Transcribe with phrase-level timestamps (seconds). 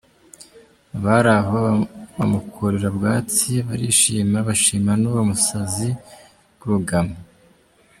[0.97, 1.59] Abari aho
[2.15, 5.89] bamukurira ubwatsi barishima bashima n’uwo musazi
[6.59, 7.17] Rwugamo.